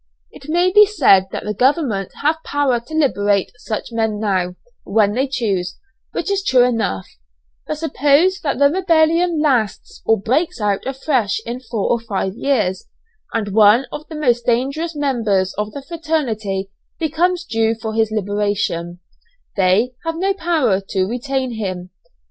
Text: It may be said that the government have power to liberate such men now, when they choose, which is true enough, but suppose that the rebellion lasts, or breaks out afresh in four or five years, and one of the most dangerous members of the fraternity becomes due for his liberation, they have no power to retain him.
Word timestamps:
It 0.31 0.49
may 0.49 0.71
be 0.71 0.87
said 0.87 1.27
that 1.31 1.43
the 1.43 1.53
government 1.53 2.09
have 2.23 2.41
power 2.43 2.79
to 2.79 2.93
liberate 2.95 3.51
such 3.57 3.91
men 3.91 4.19
now, 4.19 4.55
when 4.83 5.13
they 5.13 5.27
choose, 5.27 5.77
which 6.11 6.31
is 6.31 6.43
true 6.43 6.63
enough, 6.63 7.07
but 7.67 7.77
suppose 7.77 8.39
that 8.39 8.57
the 8.57 8.71
rebellion 8.71 9.39
lasts, 9.39 10.01
or 10.03 10.19
breaks 10.19 10.59
out 10.59 10.87
afresh 10.87 11.39
in 11.45 11.59
four 11.59 11.87
or 11.91 11.99
five 11.99 12.33
years, 12.35 12.87
and 13.35 13.49
one 13.53 13.85
of 13.91 14.07
the 14.07 14.15
most 14.15 14.43
dangerous 14.43 14.95
members 14.95 15.53
of 15.59 15.71
the 15.71 15.83
fraternity 15.83 16.71
becomes 16.97 17.45
due 17.45 17.75
for 17.75 17.93
his 17.93 18.09
liberation, 18.11 19.01
they 19.55 19.91
have 20.03 20.15
no 20.15 20.33
power 20.33 20.81
to 20.89 21.05
retain 21.05 21.51
him. 21.53 21.91